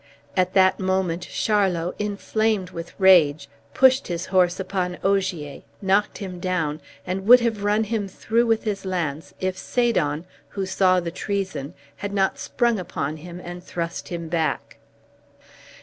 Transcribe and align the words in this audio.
At 0.35 0.53
that 0.55 0.79
moment 0.79 1.27
Charlot, 1.29 1.93
inflamed 1.99 2.71
with 2.71 2.95
rage, 2.99 3.47
pushed 3.75 4.07
his 4.07 4.25
horse 4.25 4.59
upon 4.59 4.97
Ogier, 5.03 5.61
knocked 5.79 6.17
him 6.17 6.39
down, 6.39 6.81
and 7.05 7.27
would 7.27 7.39
have 7.41 7.63
run 7.63 7.83
him 7.83 8.07
through 8.07 8.47
with 8.47 8.63
his 8.63 8.83
lance 8.83 9.35
if 9.39 9.55
Sadon, 9.59 10.25
who 10.57 10.65
saw 10.65 10.99
the 10.99 11.11
treason, 11.11 11.75
had 11.97 12.15
not 12.15 12.39
sprung 12.39 12.79
upon 12.79 13.17
him 13.17 13.39
and 13.39 13.63
thrust 13.63 14.07
him 14.07 14.27
back. 14.27 14.77